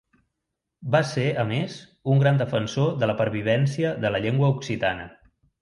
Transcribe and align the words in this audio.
Va 0.95 1.01
ser, 1.09 1.25
a 1.43 1.43
més, 1.51 1.75
un 2.15 2.25
gran 2.25 2.41
defensor 2.41 2.97
de 3.05 3.13
la 3.13 3.19
pervivència 3.23 3.95
de 4.07 4.15
la 4.17 4.23
llengua 4.25 4.53
occitana. 4.59 5.11